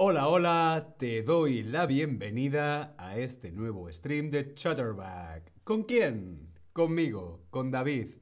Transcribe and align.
Hola, 0.00 0.28
hola, 0.28 0.94
te 0.96 1.24
doy 1.24 1.64
la 1.64 1.84
bienvenida 1.86 2.94
a 2.98 3.18
este 3.18 3.50
nuevo 3.50 3.92
stream 3.92 4.30
de 4.30 4.54
Chatterback. 4.54 5.52
¿Con 5.64 5.82
quién? 5.82 6.54
Conmigo, 6.72 7.48
con 7.50 7.72
David. 7.72 8.14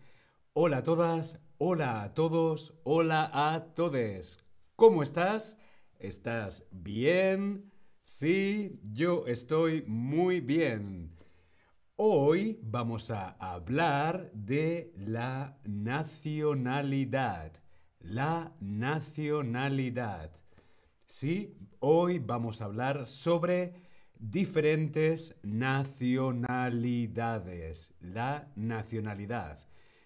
Hola 0.55 0.79
a 0.79 0.83
todas, 0.83 1.39
hola 1.59 2.03
a 2.03 2.15
todos, 2.15 2.81
hola 2.85 3.31
a 3.31 3.75
todes. 3.75 4.43
¿Cómo 4.75 5.03
estás? 5.03 5.59
¿Estás 5.99 6.67
bien? 6.71 7.71
Sí, 8.05 8.81
yo 8.95 9.27
estoy 9.27 9.85
muy 9.87 10.41
bien. 10.41 11.15
Hoy 11.97 12.59
vamos 12.63 13.11
a 13.11 13.33
hablar 13.33 14.31
de 14.33 14.95
la 14.97 15.59
nacionalidad. 15.67 17.53
La 18.01 18.57
nacionalidad. 18.61 20.46
Sí, 21.09 21.57
hoy 21.79 22.19
vamos 22.19 22.61
a 22.61 22.65
hablar 22.67 23.07
sobre 23.07 23.75
diferentes 24.19 25.37
nacionalidades. 25.43 27.95
La 28.01 28.53
nacionalidad. 28.57 29.61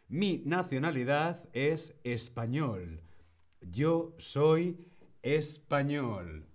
Mi 0.09 0.43
nacionalidad 0.45 1.49
es 1.53 1.95
español. 2.05 3.03
Yo 3.61 4.15
soy 4.19 4.87
español. 5.23 6.47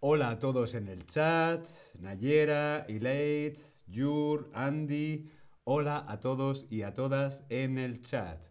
Hola 0.00 0.30
a 0.30 0.38
todos 0.38 0.74
en 0.74 0.88
el 0.88 1.04
chat. 1.06 1.66
Nayera, 1.98 2.86
Ilates, 2.88 3.84
Jur, 3.92 4.50
Andy. 4.54 5.30
Hola 5.64 6.04
a 6.08 6.18
todos 6.18 6.66
y 6.70 6.82
a 6.82 6.94
todas 6.94 7.44
en 7.50 7.78
el 7.78 8.02
chat. 8.02 8.46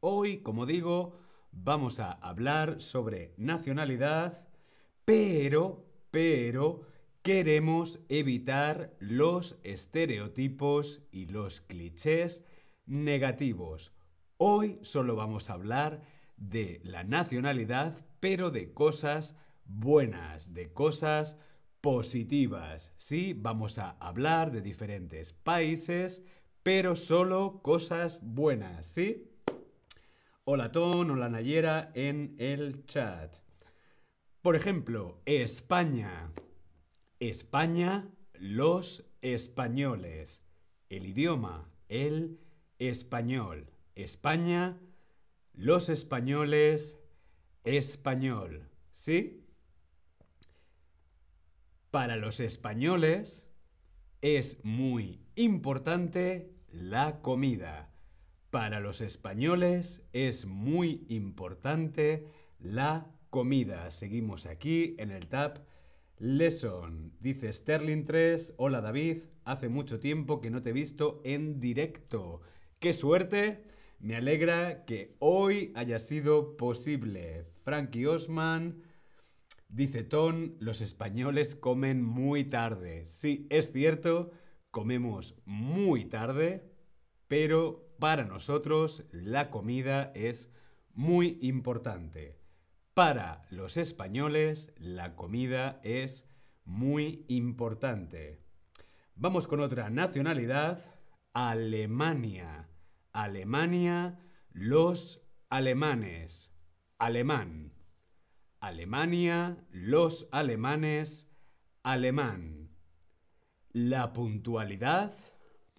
Hoy, 0.00 0.38
como 0.38 0.66
digo, 0.66 1.16
vamos 1.52 2.00
a 2.00 2.10
hablar 2.12 2.80
sobre 2.80 3.34
nacionalidad 3.36 4.43
pero, 5.04 5.84
pero, 6.10 6.82
queremos 7.22 8.00
evitar 8.08 8.94
los 9.00 9.58
estereotipos 9.62 11.02
y 11.10 11.26
los 11.26 11.60
clichés 11.60 12.44
negativos. 12.86 13.92
Hoy 14.36 14.78
solo 14.82 15.16
vamos 15.16 15.48
a 15.48 15.54
hablar 15.54 16.02
de 16.36 16.80
la 16.84 17.04
nacionalidad, 17.04 18.04
pero 18.20 18.50
de 18.50 18.72
cosas 18.72 19.36
buenas, 19.64 20.52
de 20.54 20.72
cosas 20.72 21.38
positivas. 21.80 22.92
Sí, 22.96 23.34
vamos 23.34 23.78
a 23.78 23.90
hablar 24.00 24.50
de 24.50 24.60
diferentes 24.62 25.32
países, 25.32 26.22
pero 26.62 26.96
solo 26.96 27.60
cosas 27.62 28.20
buenas, 28.22 28.86
¿sí? 28.86 29.30
Hola 30.44 30.72
Ton, 30.72 31.10
hola 31.10 31.28
Nayera 31.28 31.90
en 31.94 32.34
el 32.38 32.84
chat. 32.86 33.43
Por 34.44 34.56
ejemplo, 34.56 35.22
España. 35.24 36.30
España, 37.18 38.10
los 38.34 39.06
españoles. 39.22 40.44
El 40.90 41.06
idioma, 41.06 41.70
el 41.88 42.38
español. 42.78 43.70
España, 43.94 44.78
los 45.54 45.88
españoles, 45.88 46.98
español. 47.64 48.68
¿Sí? 48.92 49.46
Para 51.90 52.16
los 52.16 52.38
españoles 52.40 53.48
es 54.20 54.62
muy 54.62 55.22
importante 55.36 56.52
la 56.68 57.22
comida. 57.22 57.94
Para 58.50 58.80
los 58.80 59.00
españoles 59.00 60.02
es 60.12 60.44
muy 60.44 61.06
importante 61.08 62.28
la 62.58 63.13
comida. 63.34 63.90
Seguimos 63.90 64.46
aquí 64.46 64.94
en 64.96 65.10
el 65.10 65.26
tab 65.26 65.66
Lesson. 66.18 67.12
Dice 67.18 67.52
Sterling 67.52 68.04
3, 68.04 68.54
hola 68.58 68.80
David, 68.80 69.24
hace 69.42 69.68
mucho 69.68 69.98
tiempo 69.98 70.40
que 70.40 70.50
no 70.50 70.62
te 70.62 70.70
he 70.70 70.72
visto 70.72 71.20
en 71.24 71.58
directo. 71.58 72.42
¡Qué 72.78 72.92
suerte! 72.92 73.64
Me 73.98 74.14
alegra 74.14 74.84
que 74.84 75.16
hoy 75.18 75.72
haya 75.74 75.98
sido 75.98 76.56
posible. 76.56 77.44
Frankie 77.64 78.06
Osman 78.06 78.84
dice 79.68 80.04
Ton, 80.04 80.54
los 80.60 80.80
españoles 80.80 81.56
comen 81.56 82.04
muy 82.04 82.44
tarde. 82.44 83.04
Sí, 83.04 83.48
es 83.50 83.72
cierto, 83.72 84.30
comemos 84.70 85.34
muy 85.44 86.04
tarde, 86.04 86.70
pero 87.26 87.96
para 87.98 88.26
nosotros 88.26 89.02
la 89.10 89.50
comida 89.50 90.12
es 90.14 90.52
muy 90.92 91.36
importante. 91.40 92.43
Para 92.94 93.44
los 93.50 93.76
españoles 93.76 94.72
la 94.78 95.16
comida 95.16 95.80
es 95.82 96.28
muy 96.64 97.24
importante. 97.26 98.40
Vamos 99.16 99.48
con 99.48 99.58
otra 99.58 99.90
nacionalidad, 99.90 100.78
Alemania. 101.32 102.68
Alemania, 103.12 104.20
los 104.52 105.26
alemanes. 105.50 106.52
Alemán. 106.98 107.72
Alemania, 108.60 109.58
los 109.72 110.28
alemanes, 110.30 111.28
alemán. 111.82 112.70
La 113.72 114.12
puntualidad. 114.12 115.16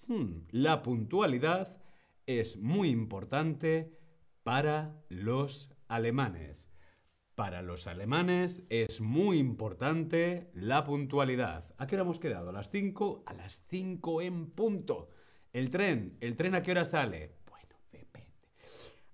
Hmm, 0.07 0.47
la 0.51 0.83
puntualidad 0.83 1.77
es 2.25 2.57
muy 2.57 2.89
importante 2.89 3.97
para 4.43 5.01
los 5.07 5.71
alemanes. 5.87 6.75
Para 7.35 7.62
los 7.62 7.85
alemanes 7.88 8.63
es 8.69 9.01
muy 9.01 9.40
importante 9.40 10.50
la 10.53 10.85
puntualidad. 10.85 11.66
¿A 11.78 11.85
qué 11.85 11.96
hora 11.96 12.03
hemos 12.03 12.18
quedado? 12.18 12.50
¿A 12.50 12.53
las 12.53 12.69
5? 12.69 13.23
A 13.25 13.34
las 13.34 13.66
5 13.68 14.22
en 14.22 14.51
punto. 14.51 15.09
El 15.51 15.69
tren, 15.69 16.18
¿el 16.22 16.38
tren 16.38 16.56
a 16.56 16.63
qué 16.63 16.72
hora 16.72 16.85
sale? 16.85 17.35
Bueno, 17.50 17.75
depende. 17.91 18.29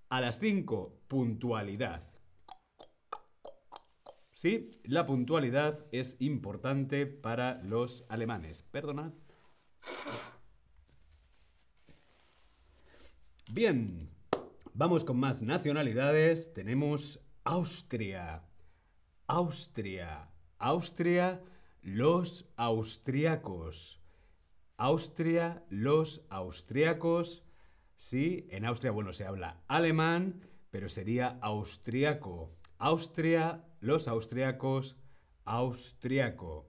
A 0.09 0.21
las 0.21 0.39
5, 0.39 1.01
puntualidad. 1.07 2.11
Sí, 4.29 4.79
la 4.83 5.07
puntualidad 5.07 5.87
es 5.91 6.15
importante 6.19 7.07
para 7.07 7.55
los 7.63 8.05
alemanes. 8.07 8.61
Perdona. 8.61 9.13
Bien, 13.51 14.11
vamos 14.75 15.05
con 15.05 15.17
más 15.17 15.41
nacionalidades. 15.41 16.53
Tenemos 16.53 17.19
Austria. 17.43 18.43
Austria. 19.25 20.29
Austria, 20.59 21.41
los 21.81 22.45
austriacos. 22.55 23.99
Austria, 24.77 25.63
los 25.69 26.21
austriacos. 26.29 27.43
Sí, 27.95 28.47
en 28.51 28.65
Austria, 28.65 28.91
bueno, 28.91 29.11
se 29.11 29.25
habla 29.25 29.63
alemán, 29.67 30.41
pero 30.69 30.87
sería 30.87 31.39
austriaco. 31.41 32.51
Austria, 32.77 33.65
los 33.79 34.07
austriacos, 34.07 34.97
austriaco. 35.43 36.67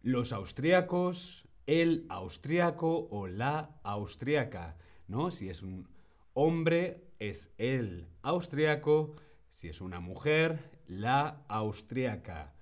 Los 0.00 0.32
austriacos, 0.32 1.46
el 1.66 2.06
austriaco 2.08 3.06
o 3.10 3.26
la 3.26 3.78
austriaca, 3.82 4.78
¿no? 5.08 5.30
Si 5.30 5.50
es 5.50 5.62
un 5.62 5.90
hombre, 6.32 7.12
es 7.18 7.52
el 7.58 8.08
austriaco 8.22 9.14
si 9.60 9.68
es 9.68 9.82
una 9.82 10.00
mujer, 10.00 10.70
la 10.86 11.44
austriaca. 11.46 12.54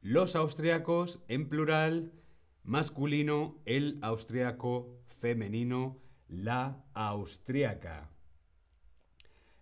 Los 0.00 0.34
austriacos 0.36 1.20
en 1.28 1.50
plural, 1.50 2.14
masculino, 2.62 3.60
el 3.66 3.98
austriaco, 4.00 4.98
femenino, 5.20 6.00
la 6.28 6.82
austriaca. 6.94 8.08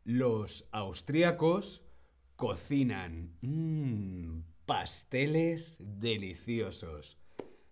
Los 0.04 0.68
austriacos 0.70 1.84
cocinan 2.36 3.38
mmm, 3.40 4.42
pasteles 4.64 5.78
deliciosos. 5.80 7.18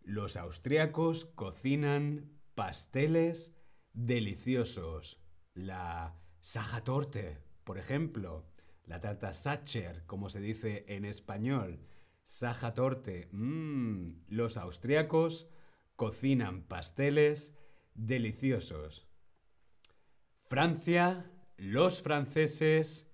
Los 0.03 0.37
austriacos 0.37 1.27
cocinan 1.27 2.29
pasteles 2.57 3.53
deliciosos. 3.93 5.21
La 5.55 6.19
Sajatorte, 6.41 7.39
por 7.63 7.79
ejemplo, 7.79 8.52
la 8.93 9.01
tarta 9.01 9.33
Sacher, 9.33 10.05
como 10.05 10.29
se 10.29 10.39
dice 10.39 10.85
en 10.87 11.07
español. 11.07 11.81
Saja 12.25 12.75
Torte. 12.75 13.31
Mmm, 13.33 14.11
los 14.29 14.59
austriacos 14.59 15.49
cocinan 15.97 16.65
pasteles 16.65 17.55
deliciosos. 17.95 19.09
Francia, 20.47 21.25
los 21.57 22.03
franceses, 22.03 23.11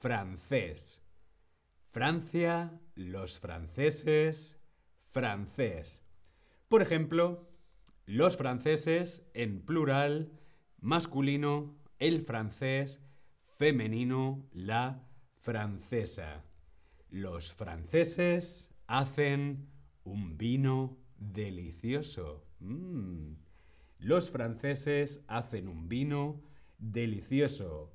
francés. 0.00 1.00
Francia, 1.92 2.80
los 2.96 3.38
franceses, 3.38 4.58
francés. 5.12 6.02
Por 6.68 6.82
ejemplo, 6.82 7.48
los 8.04 8.36
franceses 8.36 9.30
en 9.34 9.60
plural, 9.64 10.32
masculino, 10.80 11.78
el 12.00 12.20
francés, 12.20 13.00
femenino, 13.58 14.44
la 14.50 15.06
francesa. 15.40 16.44
Los 17.10 17.52
franceses 17.52 18.70
hacen 18.86 19.68
un 20.04 20.36
vino 20.36 20.98
delicioso. 21.16 22.44
Mm. 22.60 23.34
Los 23.98 24.30
franceses 24.30 25.22
hacen 25.28 25.68
un 25.68 25.88
vino 25.88 26.42
delicioso. 26.78 27.92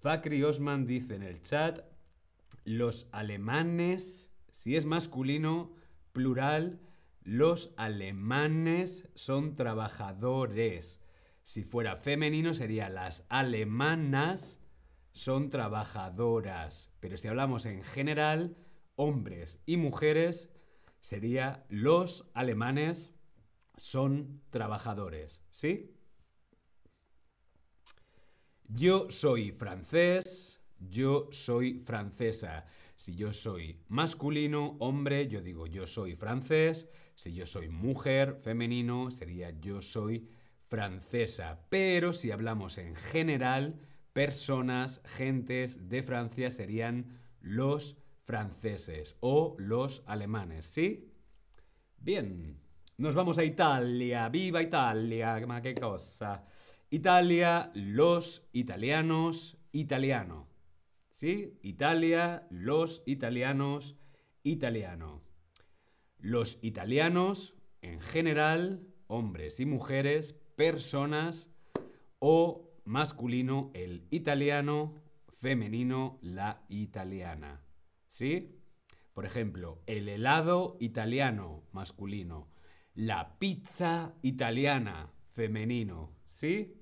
Fakri 0.00 0.42
Osman 0.44 0.86
dice 0.86 1.16
en 1.16 1.22
el 1.22 1.42
chat, 1.42 1.80
los 2.64 3.08
alemanes, 3.12 4.30
si 4.50 4.76
es 4.76 4.84
masculino, 4.84 5.72
plural, 6.12 6.80
los 7.22 7.74
alemanes 7.76 9.08
son 9.14 9.56
trabajadores. 9.56 11.00
Si 11.42 11.64
fuera 11.64 11.96
femenino 11.96 12.54
sería 12.54 12.88
las 12.88 13.24
alemanas 13.28 14.57
son 15.18 15.50
trabajadoras. 15.50 16.90
Pero 17.00 17.16
si 17.16 17.26
hablamos 17.28 17.66
en 17.66 17.82
general, 17.82 18.56
hombres 18.94 19.60
y 19.66 19.76
mujeres, 19.76 20.50
sería 21.00 21.64
los 21.68 22.30
alemanes 22.34 23.12
son 23.76 24.42
trabajadores. 24.50 25.42
¿Sí? 25.50 25.94
Yo 28.68 29.10
soy 29.10 29.50
francés, 29.50 30.60
yo 30.78 31.28
soy 31.32 31.80
francesa. 31.80 32.66
Si 32.94 33.14
yo 33.14 33.32
soy 33.32 33.80
masculino, 33.88 34.76
hombre, 34.78 35.26
yo 35.28 35.40
digo 35.40 35.66
yo 35.66 35.86
soy 35.86 36.14
francés. 36.14 36.88
Si 37.14 37.32
yo 37.32 37.46
soy 37.46 37.68
mujer, 37.68 38.38
femenino, 38.42 39.10
sería 39.10 39.50
yo 39.50 39.82
soy 39.82 40.28
francesa. 40.68 41.60
Pero 41.68 42.12
si 42.12 42.30
hablamos 42.30 42.78
en 42.78 42.94
general, 42.94 43.80
personas, 44.12 45.00
gentes 45.04 45.88
de 45.88 46.02
Francia 46.02 46.50
serían 46.50 47.18
los 47.40 47.96
franceses 48.24 49.16
o 49.20 49.56
los 49.58 50.02
alemanes, 50.06 50.66
¿sí? 50.66 51.12
Bien, 51.98 52.58
nos 52.98 53.14
vamos 53.14 53.38
a 53.38 53.44
Italia. 53.44 54.28
¡Viva 54.28 54.60
Italia! 54.60 55.40
qué 55.62 55.74
cosa! 55.74 56.44
Italia, 56.90 57.70
los 57.74 58.48
italianos, 58.52 59.56
italiano. 59.72 60.48
¿Sí? 61.10 61.58
Italia, 61.62 62.46
los 62.50 63.02
italianos, 63.06 63.96
italiano. 64.42 65.22
Los 66.18 66.58
italianos, 66.62 67.54
en 67.82 68.00
general, 68.00 68.86
hombres 69.06 69.60
y 69.60 69.66
mujeres, 69.66 70.32
personas 70.56 71.50
o 72.18 72.67
masculino, 72.88 73.70
el 73.74 74.06
italiano, 74.10 74.94
femenino, 75.40 76.18
la 76.22 76.64
italiana. 76.68 77.60
¿Sí? 78.06 78.58
Por 79.12 79.26
ejemplo, 79.26 79.82
el 79.86 80.08
helado 80.08 80.78
italiano, 80.80 81.64
masculino. 81.72 82.48
La 82.94 83.38
pizza 83.38 84.14
italiana, 84.22 85.12
femenino. 85.34 86.16
¿Sí? 86.26 86.80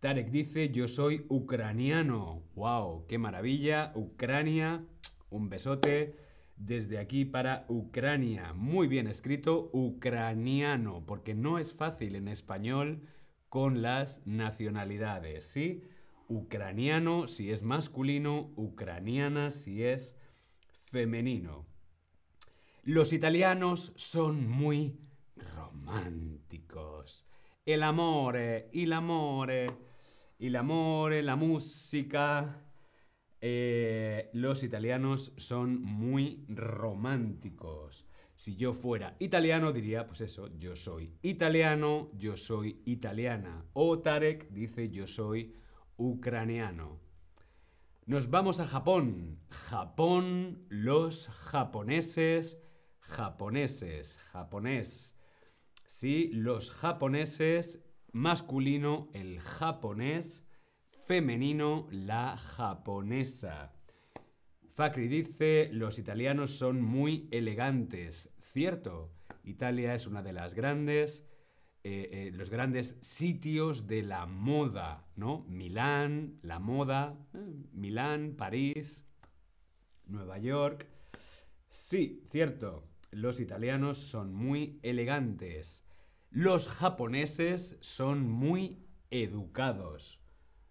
Tarek 0.00 0.30
dice, 0.30 0.70
yo 0.70 0.88
soy 0.88 1.26
ucraniano. 1.28 2.42
¡Wow! 2.54 3.06
¡Qué 3.06 3.18
maravilla! 3.18 3.92
Ucrania, 3.94 4.86
un 5.28 5.50
besote 5.50 6.16
desde 6.56 6.98
aquí 6.98 7.26
para 7.26 7.66
Ucrania. 7.68 8.54
Muy 8.54 8.88
bien 8.88 9.06
escrito, 9.06 9.68
ucraniano, 9.74 11.04
porque 11.04 11.34
no 11.34 11.58
es 11.58 11.74
fácil 11.74 12.16
en 12.16 12.28
español 12.28 13.02
con 13.48 13.82
las 13.82 14.26
nacionalidades, 14.26 15.44
¿sí? 15.44 15.82
Ucraniano 16.28 17.26
si 17.26 17.50
es 17.50 17.62
masculino, 17.62 18.52
ucraniana 18.56 19.50
si 19.50 19.84
es 19.84 20.16
femenino. 20.90 21.66
Los 22.82 23.12
italianos 23.12 23.92
son 23.96 24.48
muy 24.48 24.98
románticos. 25.54 27.26
El 27.64 27.82
amore, 27.82 28.70
el 28.72 28.92
amore, 28.92 29.66
el 30.38 30.56
amore, 30.56 31.22
la 31.22 31.36
música. 31.36 32.62
Eh, 33.40 34.30
los 34.32 34.62
italianos 34.62 35.32
son 35.36 35.82
muy 35.82 36.44
románticos. 36.48 38.05
Si 38.36 38.54
yo 38.54 38.74
fuera 38.74 39.16
italiano 39.18 39.72
diría, 39.72 40.06
pues 40.06 40.20
eso, 40.20 40.48
yo 40.58 40.76
soy 40.76 41.16
italiano, 41.22 42.10
yo 42.18 42.36
soy 42.36 42.82
italiana. 42.84 43.64
O 43.72 43.98
Tarek 43.98 44.50
dice, 44.50 44.90
yo 44.90 45.06
soy 45.06 45.56
ucraniano. 45.96 47.00
Nos 48.04 48.28
vamos 48.28 48.60
a 48.60 48.66
Japón. 48.66 49.40
Japón, 49.48 50.66
los 50.68 51.28
japoneses, 51.28 52.58
japoneses, 53.00 54.18
japonés. 54.18 55.16
Sí, 55.86 56.28
los 56.34 56.70
japoneses, 56.70 57.80
masculino, 58.12 59.08
el 59.14 59.40
japonés, 59.40 60.44
femenino, 61.06 61.88
la 61.90 62.36
japonesa. 62.36 63.75
Facri 64.76 65.08
dice, 65.08 65.70
los 65.72 65.98
italianos 65.98 66.50
son 66.50 66.82
muy 66.82 67.28
elegantes. 67.30 68.28
Cierto, 68.52 69.10
Italia 69.42 69.94
es 69.94 70.06
una 70.06 70.22
de 70.22 70.34
las 70.34 70.52
grandes, 70.52 71.26
eh, 71.82 72.10
eh, 72.12 72.30
los 72.34 72.50
grandes 72.50 72.98
sitios 73.00 73.86
de 73.86 74.02
la 74.02 74.26
moda, 74.26 75.08
¿no? 75.16 75.46
Milán, 75.48 76.38
la 76.42 76.58
moda, 76.58 77.18
eh, 77.32 77.38
Milán, 77.72 78.34
París, 78.36 79.06
Nueva 80.04 80.36
York. 80.36 80.86
Sí, 81.68 82.22
cierto, 82.30 82.86
los 83.12 83.40
italianos 83.40 83.96
son 83.96 84.34
muy 84.34 84.78
elegantes. 84.82 85.86
Los 86.28 86.68
japoneses 86.68 87.78
son 87.80 88.28
muy 88.28 88.84
educados. 89.08 90.20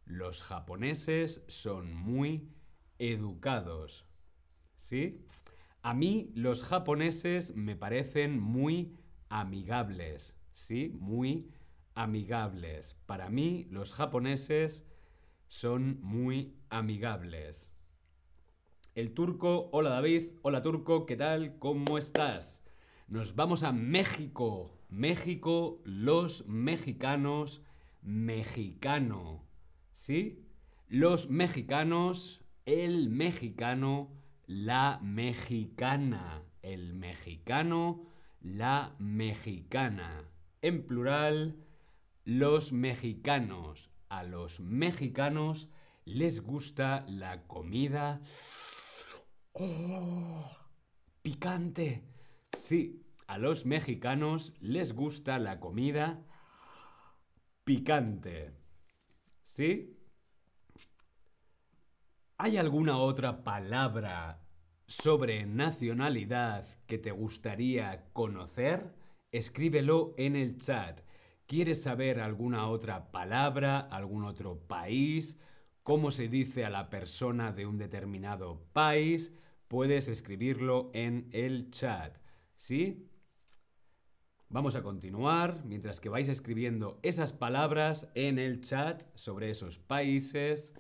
Los 0.06 0.44
japoneses 0.44 1.44
son 1.48 1.92
muy 1.92 2.52
educados. 3.00 4.06
¿Sí? 4.76 5.26
A 5.82 5.94
mí 5.94 6.32
los 6.36 6.64
japoneses 6.64 7.56
me 7.56 7.76
parecen 7.76 8.40
muy 8.40 8.98
amigables. 9.30 10.36
¿Sí? 10.54 10.92
Muy 11.00 11.50
amigables. 11.94 12.96
Para 13.06 13.30
mí 13.30 13.68
los 13.70 13.94
japoneses 13.94 14.86
son 15.48 16.00
muy 16.02 16.56
amigables. 16.70 17.72
El 18.96 19.14
turco, 19.14 19.70
hola 19.74 19.90
David, 19.90 20.30
hola 20.42 20.62
turco, 20.62 21.06
¿qué 21.06 21.18
tal? 21.18 21.60
¿Cómo 21.60 21.98
estás? 21.98 22.64
Nos 23.08 23.36
vamos 23.36 23.64
a 23.64 23.72
México. 23.72 24.72
México, 24.90 25.82
los 25.84 26.48
mexicanos, 26.48 27.62
mexicano. 28.02 29.44
¿Sí? 29.92 30.46
Los 30.88 31.30
mexicanos, 31.30 32.45
el 32.66 33.10
mexicano, 33.10 34.12
la 34.48 35.00
mexicana. 35.02 36.44
El 36.62 36.94
mexicano, 36.96 38.06
la 38.42 38.96
mexicana. 39.00 40.30
En 40.62 40.86
plural, 40.86 41.64
los 42.24 42.74
mexicanos. 42.74 43.92
A 44.10 44.24
los 44.24 44.60
mexicanos 44.60 45.70
les 46.06 46.42
gusta 46.42 47.06
la 47.08 47.48
comida 47.48 48.22
Oh, 49.58 50.52
picante. 51.22 52.04
Sí, 52.58 53.06
a 53.26 53.38
los 53.38 53.66
mexicanos 53.66 54.54
les 54.60 54.92
gusta 54.94 55.40
la 55.40 55.62
comida 55.62 56.22
picante. 57.64 58.52
¿Sí? 59.44 59.98
¿Hay 62.38 62.58
alguna 62.58 62.98
otra 62.98 63.44
palabra 63.44 64.42
sobre 64.88 65.46
nacionalidad 65.46 66.66
que 66.86 66.98
te 66.98 67.12
gustaría 67.12 68.10
conocer? 68.14 68.94
Escríbelo 69.32 70.14
en 70.18 70.36
el 70.36 70.58
chat. 70.58 71.02
¿Quieres 71.48 71.82
saber 71.82 72.20
alguna 72.20 72.68
otra 72.68 73.12
palabra, 73.12 73.80
algún 73.80 74.26
otro 74.26 74.60
país? 74.68 75.38
¿Cómo 75.84 76.12
se 76.12 76.28
dice 76.28 76.66
a 76.66 76.70
la 76.70 76.90
persona 76.90 77.52
de 77.52 77.66
un 77.66 77.78
determinado 77.78 78.66
país? 78.74 79.32
puedes 79.68 80.08
escribirlo 80.08 80.92
en 80.94 81.30
el 81.32 81.72
chat. 81.72 82.18
¿Sí? 82.56 83.10
Vamos 84.50 84.76
a 84.76 84.84
continuar 84.84 85.64
mientras 85.66 86.00
que 86.00 86.10
vais 86.10 86.28
escribiendo 86.28 87.00
esas 87.04 87.34
palabras 87.34 88.10
en 88.14 88.40
el 88.40 88.62
chat 88.62 89.04
sobre 89.16 89.50
esos 89.50 89.80
países. 89.80 90.74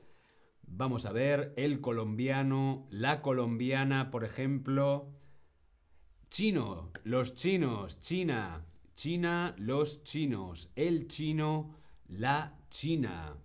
Vamos 0.68 1.06
a 1.06 1.12
ver 1.12 1.54
el 1.58 1.80
colombiano, 1.82 2.88
la 2.90 3.22
colombiana, 3.22 4.12
por 4.12 4.24
ejemplo. 4.24 5.12
Chino, 6.30 6.92
los 7.04 7.36
chinos, 7.36 8.00
China. 8.00 8.66
China, 8.96 9.56
los 9.58 10.04
chinos. 10.04 10.70
El 10.76 11.08
chino, 11.08 11.76
la 12.08 12.58
China. 12.70 13.38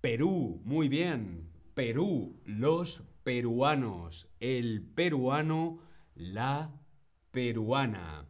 Perú, 0.00 0.60
muy 0.64 0.88
bien. 0.88 1.50
Perú, 1.74 2.40
los 2.44 3.02
peruanos, 3.24 4.28
el 4.40 4.82
peruano, 4.82 5.80
la 6.14 6.72
peruana. 7.30 8.26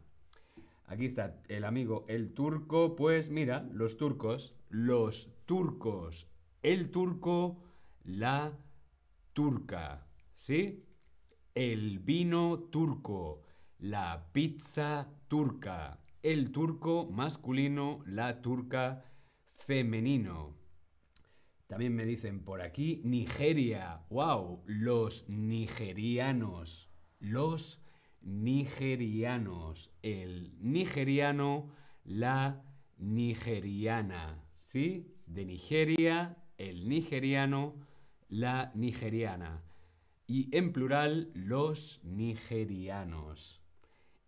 Aquí 0.87 1.05
está 1.05 1.41
el 1.47 1.63
amigo 1.63 2.05
el 2.07 2.33
turco. 2.33 2.95
Pues 2.95 3.29
mira, 3.29 3.67
los 3.71 3.97
turcos, 3.97 4.55
los 4.69 5.31
turcos, 5.45 6.27
el 6.63 6.91
turco, 6.91 7.68
la 8.09 8.57
turca. 9.33 10.07
¿Sí? 10.33 10.85
El 11.53 11.99
vino 11.99 12.59
turco, 12.71 13.43
la 13.77 14.31
pizza 14.31 15.07
turca, 15.27 15.99
el 16.23 16.51
turco 16.51 17.09
masculino, 17.11 18.01
la 18.05 18.41
turca 18.41 19.03
femenino. 19.57 20.57
También 21.67 21.95
me 21.95 22.05
dicen 22.05 22.43
por 22.43 22.61
aquí 22.61 23.01
Nigeria. 23.03 24.01
¡Wow! 24.09 24.63
Los 24.65 25.29
nigerianos. 25.29 26.89
Los 27.19 27.85
nigerianos. 28.21 29.91
El 30.01 30.57
nigeriano, 30.59 31.69
la 32.03 32.63
nigeriana. 32.97 34.43
¿Sí? 34.57 35.15
De 35.27 35.45
Nigeria, 35.45 36.37
el 36.57 36.89
nigeriano, 36.89 37.75
la 38.29 38.71
nigeriana. 38.75 39.63
Y 40.27 40.55
en 40.55 40.71
plural, 40.71 41.31
los 41.33 41.99
nigerianos. 42.03 43.61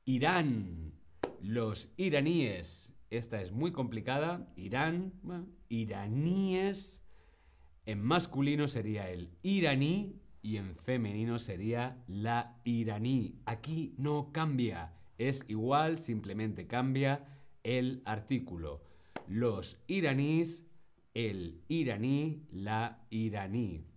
Irán, 0.04 0.94
los 1.40 1.94
iraníes. 1.96 2.94
Esta 3.10 3.42
es 3.42 3.52
muy 3.52 3.72
complicada. 3.72 4.52
Irán, 4.56 5.14
iraníes. 5.70 7.04
En 7.86 8.02
masculino 8.02 8.68
sería 8.68 9.10
el 9.10 9.30
iraní 9.44 10.20
y 10.42 10.58
en 10.58 10.76
femenino 10.76 11.40
sería 11.40 12.04
la 12.08 12.60
iraní. 12.64 13.36
Aquí 13.46 13.94
no 13.98 14.32
cambia, 14.32 14.94
es 15.18 15.46
igual, 15.48 15.98
simplemente 15.98 16.68
cambia 16.68 17.28
el 17.64 18.02
artículo. 18.06 18.84
Los 19.28 19.80
iraníes, 19.88 20.66
el 21.14 21.62
iraní, 21.68 22.48
la 22.52 23.06
iraní. 23.10 23.91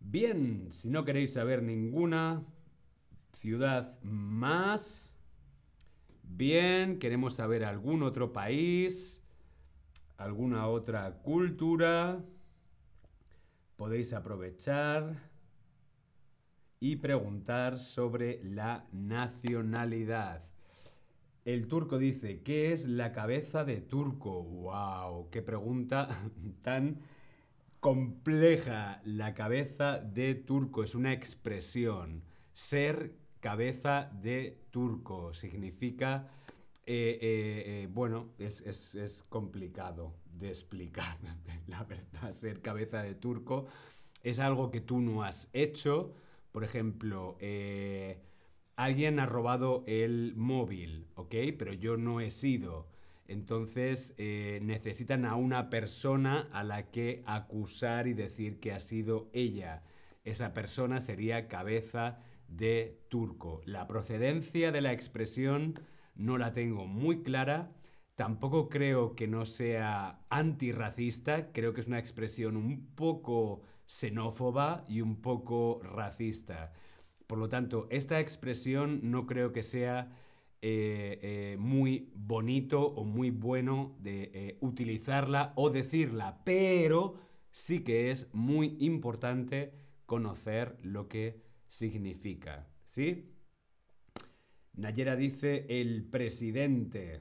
Bien, 0.00 0.68
si 0.70 0.88
no 0.88 1.04
queréis 1.04 1.34
saber 1.34 1.62
ninguna 1.62 2.42
ciudad 3.32 4.00
más, 4.02 5.14
bien, 6.22 6.98
queremos 6.98 7.34
saber 7.34 7.64
algún 7.64 8.02
otro 8.02 8.32
país, 8.32 9.22
alguna 10.16 10.66
otra 10.68 11.22
cultura, 11.22 12.24
podéis 13.76 14.12
aprovechar 14.12 15.28
y 16.80 16.96
preguntar 16.96 17.78
sobre 17.78 18.42
la 18.44 18.86
nacionalidad. 18.92 20.44
El 21.44 21.66
turco 21.66 21.98
dice, 21.98 22.42
¿qué 22.42 22.72
es 22.72 22.86
la 22.86 23.12
cabeza 23.12 23.64
de 23.64 23.80
turco? 23.80 24.42
¡Wow! 24.42 25.30
¡Qué 25.30 25.42
pregunta 25.42 26.08
tan 26.62 27.00
compleja! 27.80 29.00
La 29.04 29.34
cabeza 29.34 29.98
de 29.98 30.34
turco 30.34 30.82
es 30.82 30.94
una 30.94 31.12
expresión. 31.12 32.22
Ser 32.52 33.14
cabeza 33.40 34.10
de 34.20 34.64
turco 34.70 35.32
significa, 35.34 36.28
eh, 36.86 37.18
eh, 37.20 37.64
eh, 37.66 37.88
bueno, 37.90 38.30
es, 38.38 38.60
es 38.62 39.24
complicado 39.28 40.14
de 40.32 40.48
explicar, 40.48 41.18
la 41.66 41.84
verdad. 41.84 42.32
Ser 42.32 42.60
cabeza 42.60 43.02
de 43.02 43.14
turco 43.14 43.66
es 44.22 44.40
algo 44.40 44.70
que 44.70 44.80
tú 44.80 45.00
no 45.00 45.22
has 45.22 45.48
hecho 45.52 46.14
por 46.52 46.64
ejemplo, 46.64 47.36
alguien 48.76 49.20
ha 49.20 49.26
robado 49.26 49.84
el 49.86 50.34
móvil, 50.34 51.06
¿ok? 51.14 51.34
Pero 51.58 51.72
yo 51.72 51.96
no 51.96 52.20
he 52.20 52.30
sido. 52.30 52.88
Entonces 53.28 54.14
eh, 54.16 54.58
necesitan 54.62 55.26
a 55.26 55.36
una 55.36 55.68
persona 55.68 56.48
a 56.50 56.64
la 56.64 56.90
que 56.90 57.22
acusar 57.26 58.08
y 58.08 58.14
decir 58.14 58.58
que 58.58 58.72
ha 58.72 58.80
sido 58.80 59.28
ella. 59.34 59.84
Esa 60.24 60.54
persona 60.54 61.00
sería 61.00 61.46
cabeza 61.46 62.18
de 62.48 63.02
turco. 63.08 63.60
La 63.66 63.86
procedencia 63.86 64.72
de 64.72 64.80
la 64.80 64.92
expresión 64.92 65.74
no 66.14 66.38
la 66.38 66.52
tengo 66.54 66.86
muy 66.86 67.22
clara. 67.22 67.70
Tampoco 68.14 68.70
creo 68.70 69.14
que 69.14 69.28
no 69.28 69.44
sea 69.44 70.20
antirracista. 70.30 71.52
Creo 71.52 71.74
que 71.74 71.82
es 71.82 71.86
una 71.86 71.98
expresión 71.98 72.56
un 72.56 72.86
poco 72.94 73.62
xenófoba 73.86 74.86
y 74.88 75.02
un 75.02 75.20
poco 75.20 75.80
racista. 75.82 76.72
Por 77.26 77.36
lo 77.36 77.50
tanto, 77.50 77.86
esta 77.90 78.20
expresión 78.20 79.00
no 79.02 79.26
creo 79.26 79.52
que 79.52 79.62
sea 79.62 80.08
eh, 80.60 81.20
eh, 81.22 81.56
muy 81.56 82.10
bonito 82.16 82.82
o 82.82 83.04
muy 83.04 83.30
bueno 83.30 83.96
de 84.00 84.30
eh, 84.34 84.58
utilizarla 84.60 85.52
o 85.54 85.70
decirla, 85.70 86.42
pero 86.44 87.14
sí 87.52 87.84
que 87.84 88.10
es 88.10 88.32
muy 88.34 88.76
importante 88.80 89.72
conocer 90.04 90.76
lo 90.82 91.06
que 91.08 91.42
significa. 91.68 92.66
¿Sí? 92.84 93.30
Nayera 94.72 95.14
dice 95.14 95.64
el 95.68 96.02
presidente. 96.04 97.20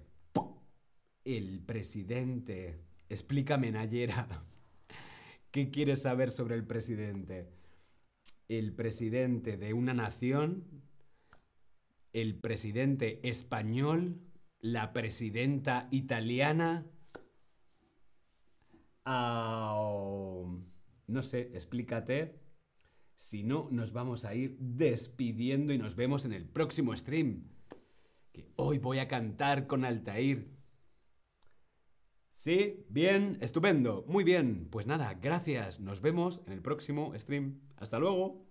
El 1.24 1.60
presidente. 1.60 2.80
Explícame, 3.08 3.72
Nayera. 3.72 4.46
¿Qué 5.52 5.70
quieres 5.70 6.02
saber 6.02 6.32
sobre 6.32 6.56
el 6.56 6.66
presidente? 6.66 7.50
El 8.48 8.74
presidente 8.74 9.58
de 9.58 9.74
una 9.74 9.94
nación, 9.94 10.87
el 12.22 12.36
presidente 12.36 13.20
español, 13.28 14.20
la 14.60 14.92
presidenta 14.92 15.88
italiana. 15.92 16.86
no 19.06 20.64
sé, 21.22 21.52
explícate. 21.54 22.42
Si 23.16 23.44
no, 23.44 23.68
nos 23.72 23.94
vamos 23.94 24.26
a 24.26 24.34
ir 24.34 24.58
despidiendo 24.60 25.74
y 25.74 25.78
nos 25.78 25.96
vemos 25.96 26.26
en 26.26 26.34
el 26.34 26.46
próximo 26.46 26.96
stream. 26.96 27.44
Que 28.34 28.52
hoy 28.56 28.80
voy 28.80 29.00
a 29.00 29.08
cantar 29.08 29.68
con 29.68 29.86
Altair. 29.86 30.50
Sí, 32.32 32.86
bien, 32.90 33.38
estupendo, 33.42 34.06
muy 34.08 34.24
bien. 34.24 34.68
Pues 34.70 34.88
nada, 34.88 35.14
gracias. 35.16 35.80
Nos 35.80 36.02
vemos 36.02 36.42
en 36.48 36.54
el 36.54 36.62
próximo 36.62 37.14
stream. 37.18 37.62
Hasta 37.78 38.00
luego. 38.00 38.47